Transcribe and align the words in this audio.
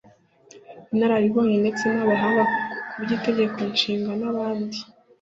inararibonye 0.93 1.55
ndetse 1.63 1.83
n’abahanga 1.93 2.41
ku 2.89 2.97
by’Itegeko 3.03 3.57
Nshinga 3.71 4.11
n’abandi 4.21 4.77